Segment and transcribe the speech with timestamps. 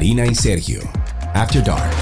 [0.00, 0.80] Karina y Sergio,
[1.34, 1.92] After Dark.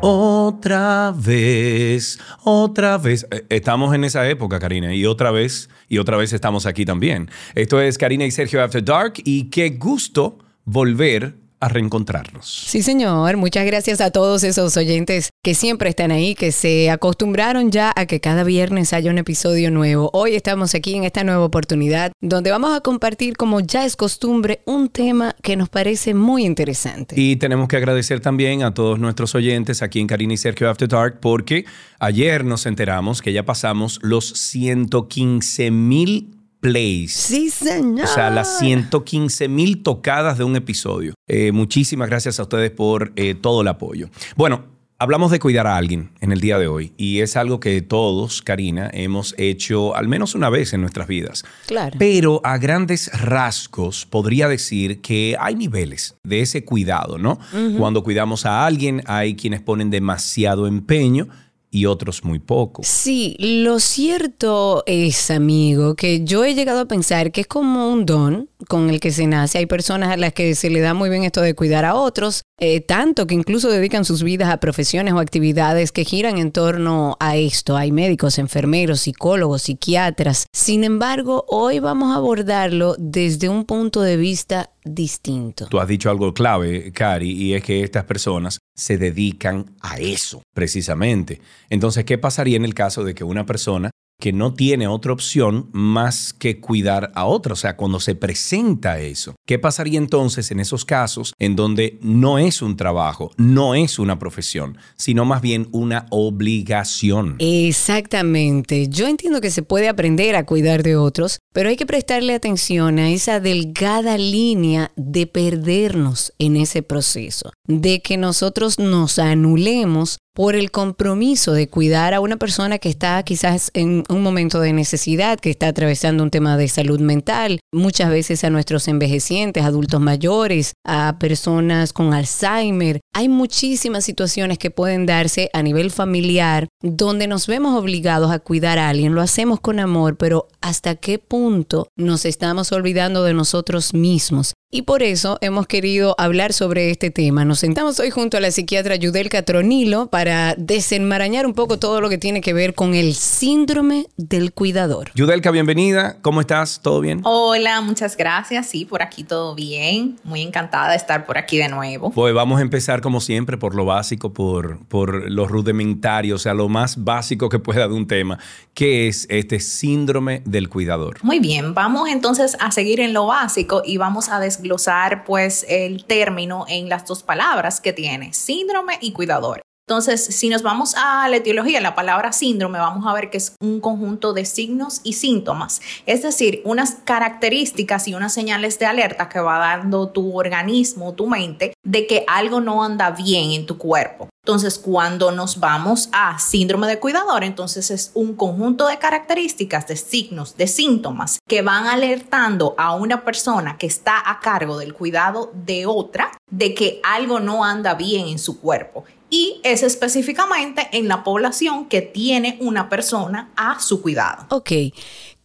[0.00, 3.26] Otra vez, otra vez.
[3.32, 7.28] Eh, Estamos en esa época, Karina, y otra vez, y otra vez estamos aquí también.
[7.56, 12.66] Esto es Karina y Sergio After Dark, y qué gusto volver a reencontrarnos.
[12.68, 13.36] Sí, señor.
[13.36, 18.06] Muchas gracias a todos esos oyentes que siempre están ahí, que se acostumbraron ya a
[18.06, 20.10] que cada viernes haya un episodio nuevo.
[20.12, 24.62] Hoy estamos aquí en esta nueva oportunidad donde vamos a compartir, como ya es costumbre,
[24.66, 27.14] un tema que nos parece muy interesante.
[27.20, 30.88] Y tenemos que agradecer también a todos nuestros oyentes aquí en Karina y Sergio After
[30.88, 31.64] Dark, porque
[31.98, 37.12] ayer nos enteramos que ya pasamos los 115 mil plays.
[37.12, 38.04] Sí, señor.
[38.04, 41.14] O sea, las 115 mil tocadas de un episodio.
[41.26, 44.08] Eh, muchísimas gracias a ustedes por eh, todo el apoyo.
[44.36, 44.64] Bueno,
[44.98, 48.42] hablamos de cuidar a alguien en el día de hoy y es algo que todos,
[48.42, 51.44] Karina, hemos hecho al menos una vez en nuestras vidas.
[51.66, 51.96] Claro.
[51.98, 57.38] Pero a grandes rasgos podría decir que hay niveles de ese cuidado, ¿no?
[57.78, 61.28] Cuando cuidamos a alguien hay quienes ponen demasiado empeño
[61.70, 62.82] y otros muy poco.
[62.84, 68.06] Sí, lo cierto es, amigo, que yo he llegado a pensar que es como un
[68.06, 69.58] don con el que se nace.
[69.58, 72.42] Hay personas a las que se le da muy bien esto de cuidar a otros,
[72.58, 77.16] eh, tanto que incluso dedican sus vidas a profesiones o actividades que giran en torno
[77.20, 77.76] a esto.
[77.76, 80.46] Hay médicos, enfermeros, psicólogos, psiquiatras.
[80.52, 85.66] Sin embargo, hoy vamos a abordarlo desde un punto de vista distinto.
[85.66, 90.42] Tú has dicho algo clave, Cari, y es que estas personas se dedican a eso,
[90.54, 91.40] precisamente.
[91.68, 95.68] Entonces, ¿qué pasaría en el caso de que una persona que no tiene otra opción
[95.72, 99.36] más que cuidar a otra, o sea, cuando se presenta eso.
[99.46, 104.18] ¿Qué pasaría entonces en esos casos en donde no es un trabajo, no es una
[104.18, 107.36] profesión, sino más bien una obligación?
[107.38, 108.88] Exactamente.
[108.88, 112.98] Yo entiendo que se puede aprender a cuidar de otros, pero hay que prestarle atención
[112.98, 120.54] a esa delgada línea de perdernos en ese proceso, de que nosotros nos anulemos por
[120.54, 125.40] el compromiso de cuidar a una persona que está quizás en un momento de necesidad,
[125.40, 130.74] que está atravesando un tema de salud mental, muchas veces a nuestros envejecientes, adultos mayores,
[130.86, 133.00] a personas con Alzheimer.
[133.16, 138.78] Hay muchísimas situaciones que pueden darse a nivel familiar donde nos vemos obligados a cuidar
[138.78, 143.92] a alguien, lo hacemos con amor, pero ¿hasta qué punto nos estamos olvidando de nosotros
[143.92, 144.54] mismos?
[144.70, 147.46] Y por eso hemos querido hablar sobre este tema.
[147.46, 152.10] Nos sentamos hoy junto a la psiquiatra Yudelka Tronilo para desenmarañar un poco todo lo
[152.10, 155.10] que tiene que ver con el síndrome del cuidador.
[155.14, 156.18] Yudelka, bienvenida.
[156.20, 156.80] ¿Cómo estás?
[156.82, 157.22] ¿Todo bien?
[157.24, 158.66] Hola, muchas gracias.
[158.66, 160.18] Sí, por aquí todo bien.
[160.22, 162.10] Muy encantada de estar por aquí de nuevo.
[162.10, 166.52] Pues vamos a empezar como siempre por lo básico, por, por lo rudimentario, o sea,
[166.52, 168.38] lo más básico que pueda de un tema,
[168.74, 171.20] que es este síndrome del cuidador.
[171.22, 176.04] Muy bien, vamos entonces a seguir en lo básico y vamos a desglosar pues el
[176.04, 179.62] término en las dos palabras que tiene, síndrome y cuidador.
[179.88, 183.54] Entonces, si nos vamos a la etiología, la palabra síndrome, vamos a ver que es
[183.58, 189.30] un conjunto de signos y síntomas, es decir, unas características y unas señales de alerta
[189.30, 193.78] que va dando tu organismo, tu mente, de que algo no anda bien en tu
[193.78, 194.28] cuerpo.
[194.44, 199.96] Entonces, cuando nos vamos a síndrome de cuidador, entonces es un conjunto de características, de
[199.96, 205.50] signos, de síntomas que van alertando a una persona que está a cargo del cuidado
[205.54, 209.04] de otra de que algo no anda bien en su cuerpo.
[209.30, 214.46] Y es específicamente en la población que tiene una persona a su cuidado.
[214.50, 214.72] Ok.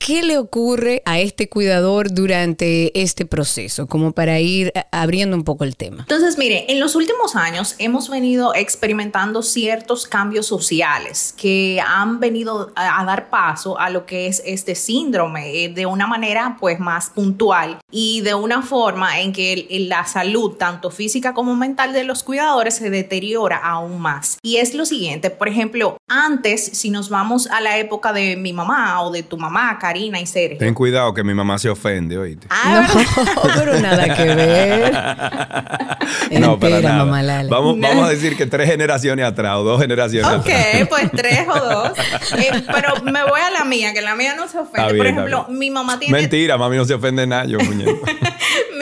[0.06, 3.88] ¿Qué le ocurre a este cuidador durante este proceso?
[3.88, 6.00] Como para ir abriendo un poco el tema.
[6.02, 12.74] Entonces, mire, en los últimos años hemos venido experimentando ciertos cambios sociales que han venido
[12.75, 16.81] a, a dar paso a lo que es este síndrome eh, de una manera pues
[16.81, 21.94] más puntual y de una forma en que el- la salud, tanto física como mental
[21.94, 24.38] de los cuidadores, se deteriora aún más.
[24.44, 28.52] Y es lo siguiente, por ejemplo, antes, si nos vamos a la época de mi
[28.52, 30.57] mamá o de tu mamá, Karina y Sergio.
[30.57, 32.48] Ten cuidado que mi mamá se ofende, oíste.
[32.50, 32.88] Ah,
[33.36, 34.94] No, pero nada que ver.
[36.40, 36.98] No, para nada.
[37.06, 37.48] mamá Lala.
[37.50, 40.88] Vamos, vamos a decir que tres generaciones atrás o dos generaciones Ok, atrás.
[40.90, 41.92] pues tres o dos.
[42.38, 44.94] Eh, pero me voy a la mía, que la mía no se ofende.
[44.94, 48.00] Bien, Por ejemplo, mi mamá tiene Mentira, mami no se ofende nada, yo, muñeco.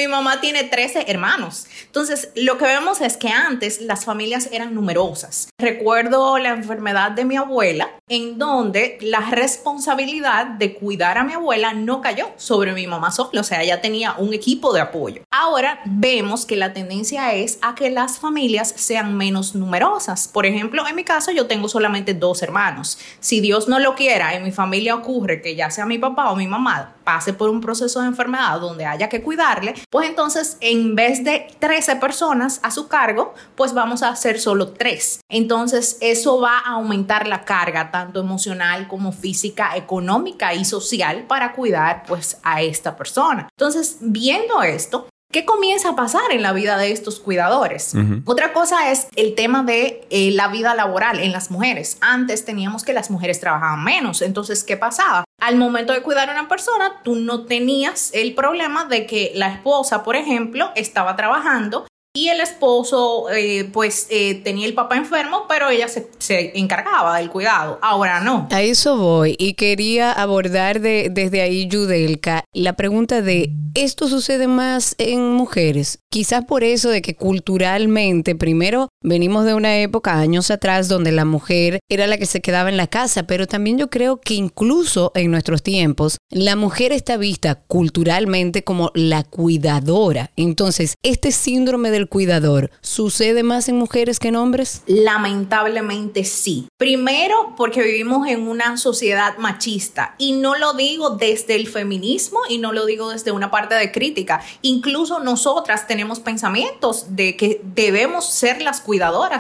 [0.01, 1.67] Mi mamá tiene 13 hermanos.
[1.85, 5.49] Entonces, lo que vemos es que antes las familias eran numerosas.
[5.59, 11.73] Recuerdo la enfermedad de mi abuela, en donde la responsabilidad de cuidar a mi abuela
[11.73, 15.21] no cayó sobre mi mamá sola, o sea, ella tenía un equipo de apoyo.
[15.31, 20.27] Ahora vemos que la tendencia es a que las familias sean menos numerosas.
[20.27, 22.97] Por ejemplo, en mi caso yo tengo solamente dos hermanos.
[23.19, 26.35] Si Dios no lo quiera, en mi familia ocurre que ya sea mi papá o
[26.35, 30.95] mi mamá pase por un proceso de enfermedad donde haya que cuidarle, pues entonces en
[30.95, 35.19] vez de 13 personas a su cargo, pues vamos a hacer solo 3.
[35.29, 41.51] Entonces eso va a aumentar la carga tanto emocional como física, económica y social para
[41.51, 43.49] cuidar pues a esta persona.
[43.57, 47.93] Entonces, viendo esto, ¿Qué comienza a pasar en la vida de estos cuidadores?
[48.25, 51.97] Otra cosa es el tema de eh, la vida laboral en las mujeres.
[52.01, 54.21] Antes teníamos que las mujeres trabajaban menos.
[54.21, 55.23] Entonces, ¿qué pasaba?
[55.39, 59.47] Al momento de cuidar a una persona, tú no tenías el problema de que la
[59.47, 65.45] esposa, por ejemplo, estaba trabajando y el esposo, eh, pues, eh, tenía el papá enfermo,
[65.47, 67.79] pero ella se, se, encargaba del cuidado.
[67.81, 68.49] Ahora no.
[68.51, 69.35] A eso voy.
[69.39, 75.99] Y quería abordar de, desde ahí, Yudelka, la pregunta de, ¿esto sucede más en mujeres?
[76.11, 81.25] Quizás por eso de que culturalmente, primero, venimos de una época, años atrás, donde la
[81.25, 85.11] mujer era la que se quedaba en la casa, pero también yo creo que incluso
[85.15, 90.31] en nuestros tiempos, la mujer está vista culturalmente como la cuidadora.
[90.35, 94.83] Entonces, este síndrome de cuidador sucede más en mujeres que en hombres?
[94.85, 96.67] Lamentablemente sí.
[96.77, 102.57] Primero porque vivimos en una sociedad machista y no lo digo desde el feminismo y
[102.57, 104.41] no lo digo desde una parte de crítica.
[104.61, 108.90] Incluso nosotras tenemos pensamientos de que debemos ser las cuidadoras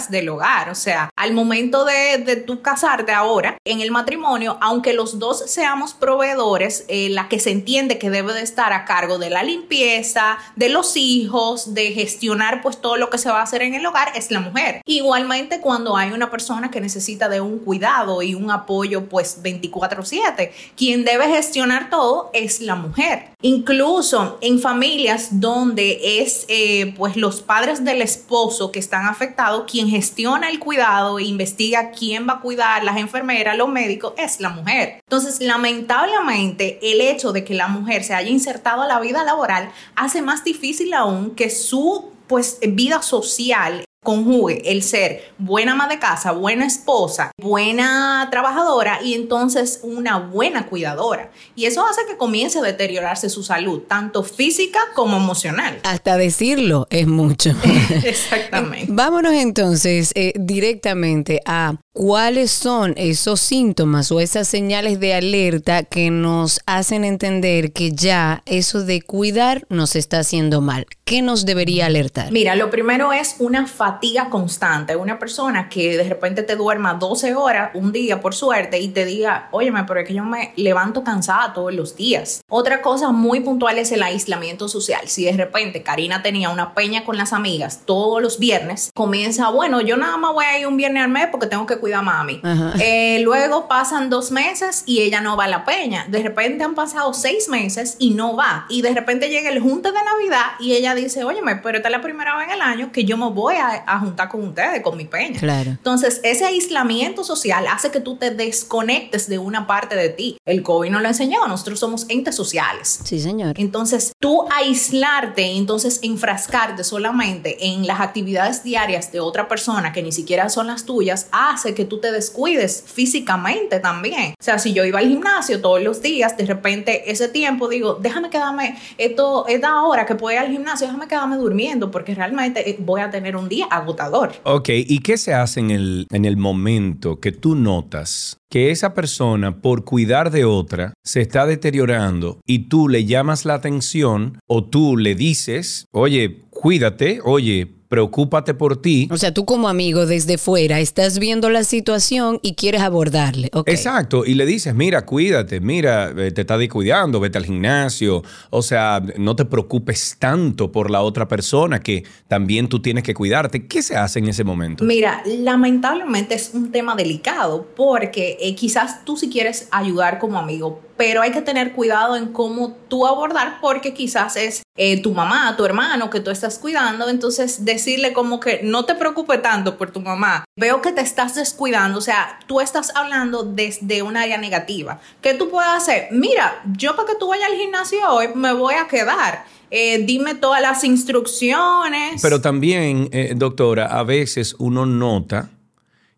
[0.09, 0.69] del hogar.
[0.69, 5.43] O sea, al momento de, de tu casarte ahora, en el matrimonio, aunque los dos
[5.47, 9.43] seamos proveedores, eh, la que se entiende que debe de estar a cargo de la
[9.43, 13.73] limpieza, de los hijos, de gestionar pues todo lo que se va a hacer en
[13.73, 14.81] el hogar es la mujer.
[14.85, 20.51] Igualmente cuando hay una persona que necesita de un cuidado y un apoyo pues 24/7,
[20.75, 23.30] quien debe gestionar todo es la mujer.
[23.43, 29.89] Incluso en familias donde es eh, pues los padres del esposo que están afectados, quien
[29.89, 34.49] gestiona el cuidado e investiga quién va a cuidar, las enfermeras, los médicos, es la
[34.49, 34.99] mujer.
[35.07, 39.71] Entonces, lamentablemente, el hecho de que la mujer se haya insertado a la vida laboral
[39.95, 45.99] hace más difícil aún que su pues vida social conjugue el ser buena ama de
[45.99, 51.31] casa, buena esposa, buena trabajadora y entonces una buena cuidadora.
[51.55, 55.79] Y eso hace que comience a deteriorarse su salud, tanto física como emocional.
[55.83, 57.51] Hasta decirlo es mucho.
[58.03, 58.87] Exactamente.
[58.91, 66.09] Vámonos entonces eh, directamente a cuáles son esos síntomas o esas señales de alerta que
[66.09, 70.87] nos hacen entender que ya eso de cuidar nos está haciendo mal.
[71.03, 72.31] ¿Qué nos debería alertar?
[72.31, 74.95] Mira, lo primero es una fatiga constante.
[74.95, 79.03] Una persona que de repente te duerma 12 horas un día por suerte y te
[79.03, 82.41] diga, óyeme, pero es que yo me levanto cansada todos los días.
[82.49, 85.01] Otra cosa muy puntual es el aislamiento social.
[85.07, 89.81] Si de repente Karina tenía una peña con las amigas todos los viernes, comienza, bueno,
[89.81, 92.03] yo nada más voy a ir un viernes al mes porque tengo que cuidar a
[92.03, 92.41] mami.
[92.79, 96.05] Eh, luego pasan dos meses y ella no va a la peña.
[96.07, 98.65] De repente han pasado seis meses y no va.
[98.69, 101.91] Y de repente llega el junte de Navidad y ella dice, óyeme, pero esta es
[101.91, 104.81] la primera vez en el año que yo me voy a, a juntar con ustedes,
[104.81, 105.39] con mi peña.
[105.39, 105.71] Claro.
[105.71, 110.37] Entonces, ese aislamiento social hace que tú te desconectes de una parte de ti.
[110.45, 112.99] El COVID nos lo enseñó, nosotros somos entes sociales.
[113.03, 113.55] Sí, señor.
[113.57, 120.11] Entonces, tú aislarte, entonces enfrascarte solamente en las actividades diarias de otra persona que ni
[120.11, 124.33] siquiera son las tuyas, hace que tú te descuides físicamente también.
[124.39, 127.95] O sea, si yo iba al gimnasio todos los días, de repente ese tiempo digo,
[127.95, 132.69] déjame quedarme, esto, esta hora que puedo ir al gimnasio, déjame quedarme durmiendo porque realmente
[132.69, 134.33] eh, voy a tener un día agotador.
[134.43, 138.93] Ok, ¿y qué se hace en el, en el momento que tú notas que esa
[138.93, 144.65] persona, por cuidar de otra, se está deteriorando y tú le llamas la atención o
[144.65, 149.09] tú le dices, oye, cuídate, oye, preocúpate por ti.
[149.11, 153.49] O sea, tú como amigo desde fuera estás viendo la situación y quieres abordarle.
[153.51, 153.73] Okay.
[153.73, 158.61] Exacto, y le dices, mira, cuídate, mira, eh, te está descuidando, vete al gimnasio, o
[158.61, 163.67] sea, no te preocupes tanto por la otra persona que también tú tienes que cuidarte.
[163.67, 164.85] ¿Qué se hace en ese momento?
[164.85, 170.79] Mira, lamentablemente es un tema delicado porque eh, quizás tú si quieres ayudar como amigo,
[170.95, 175.55] pero hay que tener cuidado en cómo tú abordar porque quizás es eh, tu mamá,
[175.57, 179.91] tu hermano que tú estás cuidando, entonces decirle como que no te preocupe tanto por
[179.91, 184.37] tu mamá, veo que te estás descuidando, o sea, tú estás hablando desde un área
[184.37, 184.99] negativa.
[185.21, 186.09] ¿Qué tú puedes hacer?
[186.11, 189.45] Mira, yo para que tú vayas al gimnasio hoy me voy a quedar.
[189.71, 192.21] Eh, dime todas las instrucciones.
[192.21, 195.49] Pero también, eh, doctora, a veces uno nota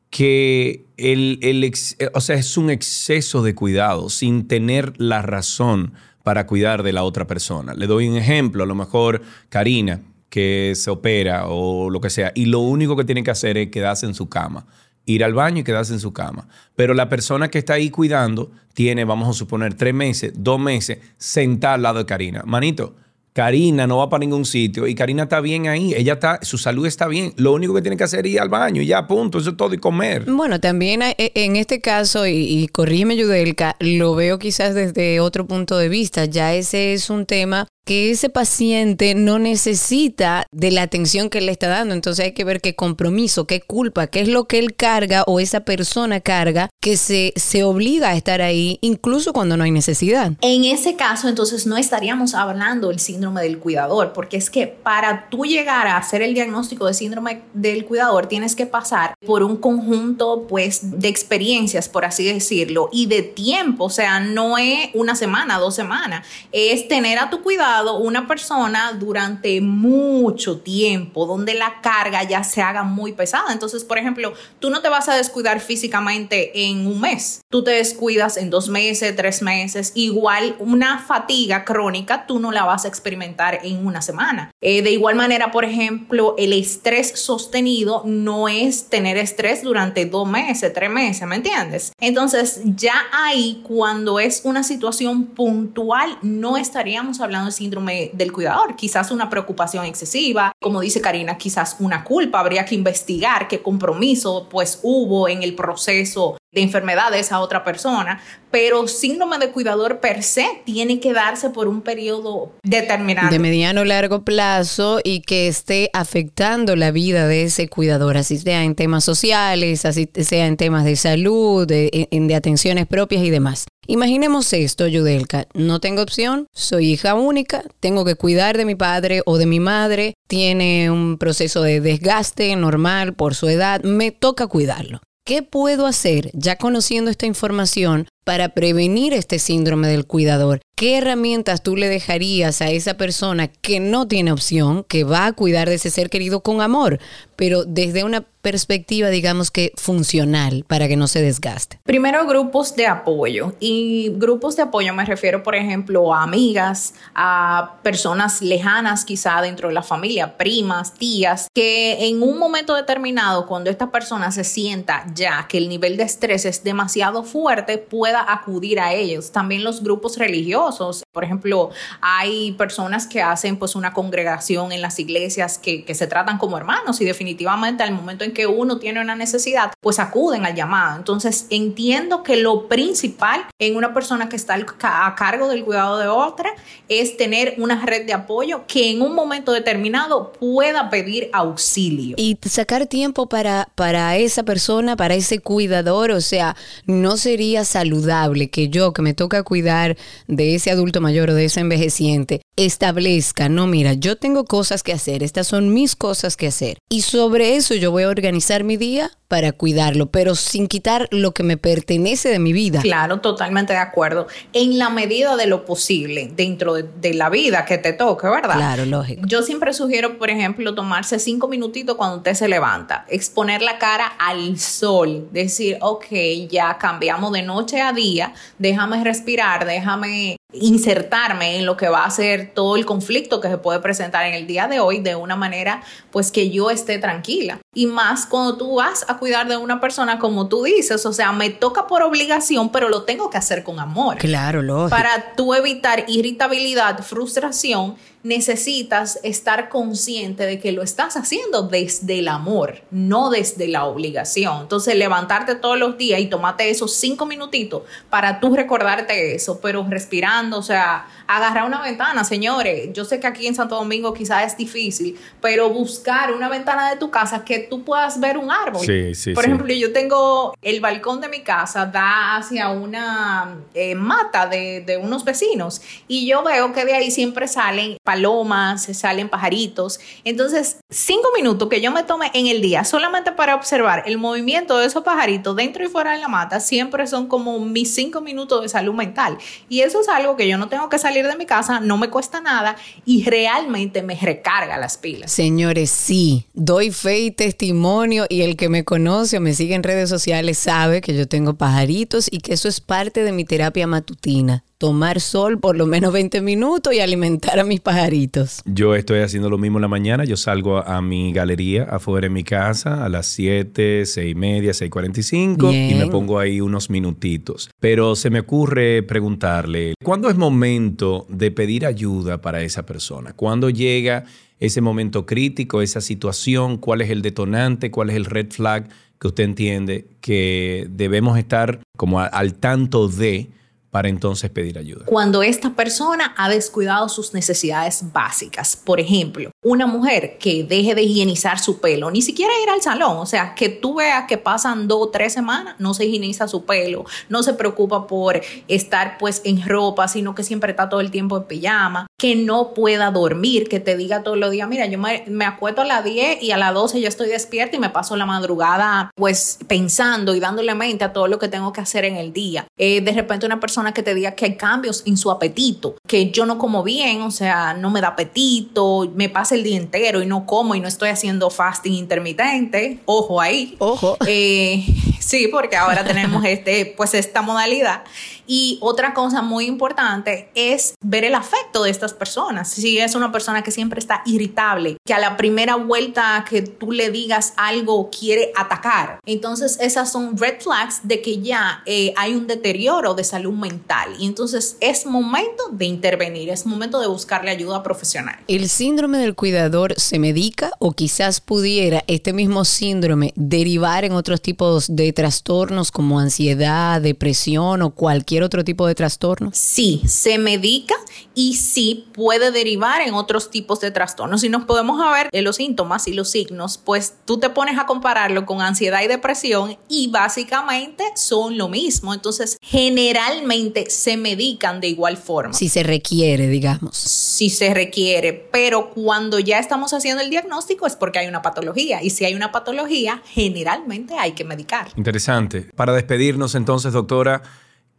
[0.10, 5.94] que el, el ex, o sea, es un exceso de cuidado sin tener la razón
[6.24, 7.74] para cuidar de la otra persona.
[7.74, 10.02] Le doy un ejemplo, a lo mejor Karina,
[10.34, 13.70] que se opera o lo que sea, y lo único que tiene que hacer es
[13.70, 14.66] quedarse en su cama,
[15.06, 16.48] ir al baño y quedarse en su cama.
[16.76, 20.98] Pero la persona que está ahí cuidando tiene, vamos a suponer, tres meses, dos meses,
[21.20, 22.42] sentada al lado de Karina.
[22.48, 22.96] Manito,
[23.34, 26.88] Karina no va para ningún sitio y Karina está bien ahí, ella está, su salud
[26.88, 29.38] está bien, lo único que tiene que hacer es ir al baño y ya, punto,
[29.38, 30.26] eso es todo y comer.
[30.26, 35.46] Bueno, también e, en este caso, y, y corrígeme Yudelka, lo veo quizás desde otro
[35.46, 40.84] punto de vista, ya ese es un tema que ese paciente no necesita de la
[40.84, 41.94] atención que le está dando.
[41.94, 45.40] Entonces hay que ver qué compromiso, qué culpa, qué es lo que él carga o
[45.40, 50.34] esa persona carga que se, se obliga a estar ahí incluso cuando no hay necesidad.
[50.42, 55.30] En ese caso, entonces no estaríamos hablando del síndrome del cuidador, porque es que para
[55.30, 59.58] tú llegar a hacer el diagnóstico de síndrome del cuidador tienes que pasar por un
[59.58, 65.16] conjunto pues de experiencias, por así decirlo, y de tiempo, o sea, no es una
[65.16, 71.82] semana, dos semanas, es tener a tu cuidado una persona durante mucho tiempo, donde la
[71.82, 73.52] carga ya se haga muy pesada.
[73.52, 77.72] Entonces, por ejemplo, tú no te vas a descuidar físicamente en un mes, tú te
[77.72, 79.92] descuidas en dos meses, tres meses.
[79.96, 84.52] Igual una fatiga crónica, tú no la vas a experimentar en una semana.
[84.62, 90.28] Eh, de igual manera, por ejemplo, el estrés sostenido no es tener estrés durante dos
[90.28, 91.94] meses, tres meses, ¿me entiendes?
[92.00, 98.76] Entonces, ya ahí, cuando es una situación puntual, no estaríamos hablando de síndrome del cuidador,
[98.76, 104.48] quizás una preocupación excesiva, como dice Karina, quizás una culpa, habría que investigar qué compromiso
[104.50, 110.00] pues hubo en el proceso de enfermedad de esa otra persona, pero síndrome de cuidador
[110.00, 113.32] per se tiene que darse por un periodo determinado.
[113.32, 118.64] De mediano largo plazo y que esté afectando la vida de ese cuidador, así sea
[118.64, 123.66] en temas sociales, así sea en temas de salud, de, de atenciones propias y demás.
[123.88, 129.24] Imaginemos esto, Yudelka, no tengo opción, soy hija única, tengo que cuidar de mi padre
[129.26, 134.48] o de mi madre, tiene un proceso de desgaste normal por su edad, me toca
[134.48, 135.02] cuidarlo.
[135.26, 140.62] ¿Qué puedo hacer ya conociendo esta información para prevenir este síndrome del cuidador?
[140.76, 145.34] ¿Qué herramientas tú le dejarías a esa persona que no tiene opción, que va a
[145.34, 147.00] cuidar de ese ser querido con amor,
[147.36, 151.80] pero desde una perspectiva, digamos que funcional, para que no se desgaste?
[151.84, 153.56] Primero, grupos de apoyo.
[153.60, 159.70] Y grupos de apoyo me refiero, por ejemplo, a amigas, a personas lejanas quizá dentro
[159.70, 165.06] de la familia, primas, tías, que en un momento determinado, cuando esta persona se sienta
[165.14, 167.78] ya que el nivel de estrés es demasiado fuerte,
[168.22, 169.32] acudir a ellos.
[169.32, 171.04] También los grupos religiosos.
[171.12, 171.70] Por ejemplo,
[172.02, 176.58] hay personas que hacen pues una congregación en las iglesias que, que se tratan como
[176.58, 180.98] hermanos y definitivamente al momento en que uno tiene una necesidad, pues acuden al llamado.
[180.98, 186.08] Entonces, entiendo que lo principal en una persona que está a cargo del cuidado de
[186.08, 186.50] otra
[186.90, 192.16] es tener una red de apoyo que en un momento determinado pueda pedir auxilio.
[192.18, 196.56] Y sacar tiempo para, para esa persona, para ese cuidador, o sea,
[196.86, 198.03] no sería saludable
[198.50, 203.50] que yo, que me toca cuidar de ese adulto mayor o de ese envejeciente, establezca,
[203.50, 206.78] no, mira, yo tengo cosas que hacer, estas son mis cosas que hacer.
[206.90, 211.32] Y sobre eso yo voy a organizar mi día para cuidarlo, pero sin quitar lo
[211.32, 212.82] que me pertenece de mi vida.
[212.82, 214.28] Claro, totalmente de acuerdo.
[214.54, 218.56] En la medida de lo posible, dentro de, la vida que te toque, ¿verdad?
[218.56, 219.24] Claro, lógico.
[219.26, 224.06] Yo siempre sugiero, por ejemplo, tomarse cinco minutitos cuando usted se levanta, exponer la cara
[224.20, 226.06] al sol, decir, ok,
[226.50, 232.12] ya cambiamos de noche a día, déjame respirar, déjame insertarme en lo que va a
[232.12, 235.36] ser todo el conflicto que se puede presentar en el día de hoy de una
[235.36, 235.82] manera
[236.12, 237.60] pues que yo esté tranquila.
[237.74, 241.32] Y más cuando tú vas a cuidar de una persona como tú dices, o sea,
[241.32, 244.18] me toca por obligación, pero lo tengo que hacer con amor.
[244.18, 244.90] Claro, lógico.
[244.90, 252.30] Para tú evitar irritabilidad, frustración necesitas estar consciente de que lo estás haciendo desde el
[252.30, 254.62] amor, no desde la obligación.
[254.62, 259.86] Entonces, levantarte todos los días y tomarte esos cinco minutitos para tú recordarte eso, pero
[259.90, 262.90] respirando, o sea, agarrar una ventana, señores.
[262.94, 266.98] Yo sé que aquí en Santo Domingo quizás es difícil, pero buscar una ventana de
[266.98, 268.86] tu casa que tú puedas ver un árbol.
[268.86, 273.96] Sí, sí, Por ejemplo, yo tengo el balcón de mi casa, da hacia una eh,
[273.96, 279.30] mata de, de unos vecinos y yo veo que de ahí siempre salen palomas, salen
[279.30, 280.00] pajaritos.
[280.24, 284.78] Entonces, cinco minutos que yo me tome en el día solamente para observar el movimiento
[284.78, 288.62] de esos pajaritos dentro y fuera de la mata, siempre son como mis cinco minutos
[288.62, 289.38] de salud mental.
[289.70, 292.10] Y eso es algo que yo no tengo que salir de mi casa, no me
[292.10, 292.76] cuesta nada
[293.06, 295.32] y realmente me recarga las pilas.
[295.32, 299.84] Señores, sí, doy fe y testimonio y el que me conoce o me sigue en
[299.84, 303.88] redes sociales sabe que yo tengo pajaritos y que eso es parte de mi terapia
[303.88, 308.62] matutina tomar sol por lo menos 20 minutos y alimentar a mis pajaritos.
[308.66, 310.26] Yo estoy haciendo lo mismo en la mañana.
[310.26, 314.36] Yo salgo a, a mi galería afuera en mi casa a las 7, 6 y
[314.36, 316.10] media, 6.45 y me Bien.
[316.10, 317.70] pongo ahí unos minutitos.
[317.80, 323.32] Pero se me ocurre preguntarle, ¿cuándo es momento de pedir ayuda para esa persona?
[323.32, 324.26] ¿Cuándo llega
[324.60, 326.76] ese momento crítico, esa situación?
[326.76, 327.90] ¿Cuál es el detonante?
[327.90, 333.08] ¿Cuál es el red flag que usted entiende que debemos estar como a- al tanto
[333.08, 333.48] de
[333.94, 335.06] para entonces pedir ayuda?
[335.06, 338.76] Cuando esta persona ha descuidado sus necesidades básicas.
[338.76, 343.18] Por ejemplo, una mujer que deje de higienizar su pelo, ni siquiera ir al salón,
[343.18, 346.66] o sea, que tú veas que pasan dos o tres semanas, no se higieniza su
[346.66, 351.12] pelo, no se preocupa por estar pues en ropa, sino que siempre está todo el
[351.12, 354.98] tiempo en pijama, que no pueda dormir, que te diga todos los días, mira, yo
[354.98, 357.92] me, me acuesto a las 10 y a las 12 ya estoy despierta y me
[357.92, 362.06] paso la madrugada pues pensando y dándole mente a todo lo que tengo que hacer
[362.06, 362.66] en el día.
[362.80, 366.30] Eh, de repente una persona que te diga que hay cambios en su apetito, que
[366.30, 370.22] yo no como bien, o sea, no me da apetito, me pasa el día entero
[370.22, 373.76] y no como y no estoy haciendo fasting intermitente, ojo ahí.
[373.80, 374.18] Ojo.
[374.28, 374.86] Eh,
[375.20, 378.04] sí, porque ahora tenemos este, pues esta modalidad.
[378.48, 382.70] Y otra cosa muy importante es ver el afecto de estas personas.
[382.70, 386.92] Si es una persona que siempre está irritable, que a la primera vuelta que tú
[386.92, 392.34] le digas algo quiere atacar, entonces esas son red flags de que ya eh, hay
[392.34, 394.14] un deterioro de salud mental.
[394.20, 398.36] Y entonces es momento de intervenir, es momento de buscarle ayuda profesional.
[398.48, 404.42] ¿El síndrome del cuidador se medica o quizás pudiera este mismo síndrome derivar en otros
[404.42, 409.52] tipos de trastornos como ansiedad, depresión o cualquier otro tipo de trastorno?
[409.54, 410.96] Sí, se medica
[411.36, 414.42] y sí puede derivar en otros tipos de trastornos.
[414.42, 417.86] Si nos podemos ver en los síntomas y los signos, pues tú te pones a
[417.86, 422.14] compararlo con ansiedad y depresión y básicamente son lo mismo.
[422.14, 425.54] Entonces, generalmente se medican de igual forma.
[425.54, 426.96] Si se requiere, digamos.
[426.98, 432.02] Si se requiere, pero cuando ya estamos haciendo el diagnóstico es porque hay una patología
[432.02, 434.88] y si hay una patología, generalmente hay que medicar.
[434.96, 435.70] Interesante.
[435.76, 437.42] Para despedirnos entonces, doctora,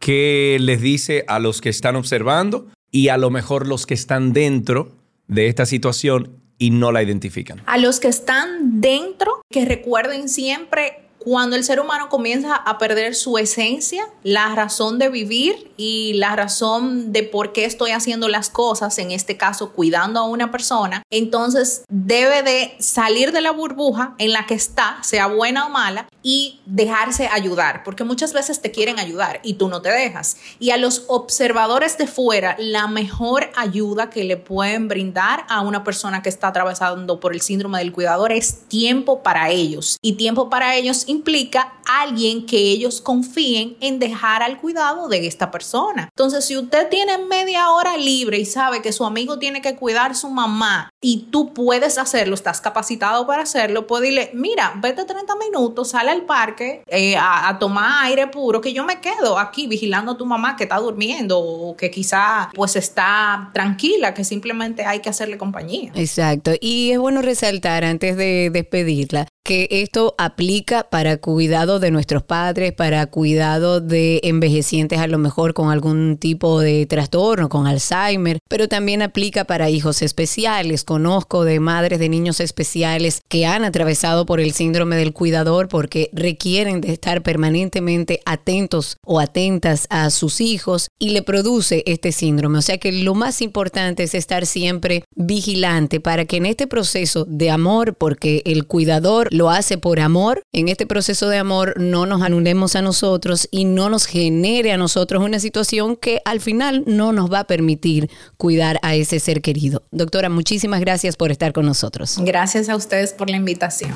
[0.05, 4.33] ¿qué les dice a los que están observando y a lo mejor los que están
[4.33, 4.91] dentro
[5.27, 7.63] de esta situación y no la identifican?
[7.65, 13.15] A los que están dentro, que recuerden siempre cuando el ser humano comienza a perder
[13.15, 18.51] su esencia, la razón de vivir y la razón de por qué estoy haciendo las
[18.51, 24.13] cosas, en este caso cuidando a una persona, entonces debe de salir de la burbuja
[24.19, 28.71] en la que está, sea buena o mala, y dejarse ayudar, porque muchas veces te
[28.71, 30.37] quieren ayudar y tú no te dejas.
[30.59, 35.83] Y a los observadores de fuera, la mejor ayuda que le pueden brindar a una
[35.83, 39.97] persona que está atravesando por el síndrome del cuidador es tiempo para ellos.
[40.01, 45.51] Y tiempo para ellos implica alguien que ellos confíen en dejar al cuidado de esta
[45.51, 46.09] persona.
[46.15, 50.15] Entonces, si usted tiene media hora libre y sabe que su amigo tiene que cuidar
[50.15, 55.35] su mamá y tú puedes hacerlo, estás capacitado para hacerlo, puede decirle, mira, vete 30
[55.35, 59.67] minutos, sale al parque eh, a, a tomar aire puro, que yo me quedo aquí
[59.67, 64.85] vigilando a tu mamá que está durmiendo o que quizá pues está tranquila, que simplemente
[64.85, 65.91] hay que hacerle compañía.
[65.95, 66.51] Exacto.
[66.59, 72.73] Y es bueno resaltar antes de despedirla que esto aplica para cuidado de nuestros padres,
[72.73, 78.67] para cuidado de envejecientes a lo mejor con algún tipo de trastorno, con Alzheimer, pero
[78.67, 80.83] también aplica para hijos especiales.
[80.83, 86.09] Conozco de madres de niños especiales que han atravesado por el síndrome del cuidador porque
[86.11, 92.57] requieren de estar permanentemente atentos o atentas a sus hijos y le produce este síndrome.
[92.57, 97.25] O sea que lo más importante es estar siempre vigilante para que en este proceso
[97.25, 102.05] de amor, porque el cuidador lo hace por amor, en este proceso de amor no
[102.05, 106.83] nos anulemos a nosotros y no nos genere a nosotros una situación que al final
[106.87, 109.83] no nos va a permitir cuidar a ese ser querido.
[109.91, 112.17] Doctora, muchísimas gracias por estar con nosotros.
[112.19, 113.91] Gracias a ustedes por la invitación.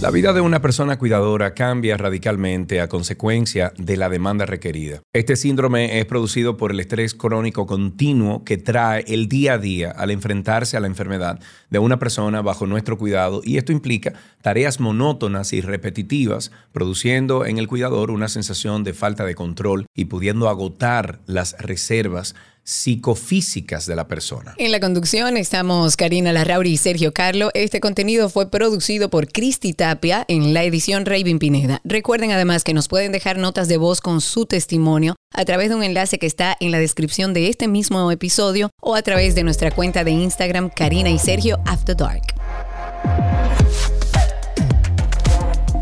[0.00, 5.02] La vida de una persona cuidadora cambia radicalmente a consecuencia de la demanda requerida.
[5.12, 9.90] Este síndrome es producido por el estrés crónico continuo que trae el día a día
[9.90, 14.80] al enfrentarse a la enfermedad de una persona bajo nuestro cuidado y esto implica tareas
[14.80, 20.48] monótonas y repetitivas, produciendo en el cuidador una sensación de falta de control y pudiendo
[20.48, 22.34] agotar las reservas
[22.64, 24.54] psicofísicas de la persona.
[24.58, 27.50] En la conducción estamos Karina Larrauri y Sergio Carlo.
[27.54, 31.80] Este contenido fue producido por Cristi Tapia en la edición Raven Pineda.
[31.84, 35.76] Recuerden además que nos pueden dejar notas de voz con su testimonio a través de
[35.76, 39.44] un enlace que está en la descripción de este mismo episodio o a través de
[39.44, 42.34] nuestra cuenta de Instagram Karina y Sergio After Dark.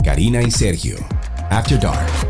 [0.04, 0.96] Karina y Sergio,
[1.50, 2.27] After Dark.